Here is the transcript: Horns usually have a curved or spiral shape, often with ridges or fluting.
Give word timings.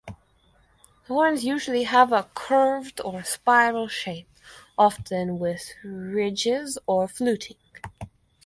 Horns 1.07 1.45
usually 1.45 1.83
have 1.83 2.11
a 2.11 2.27
curved 2.33 2.99
or 3.01 3.21
spiral 3.23 3.87
shape, 3.87 4.27
often 4.75 5.37
with 5.37 5.75
ridges 5.83 6.79
or 6.87 7.07
fluting. 7.07 7.57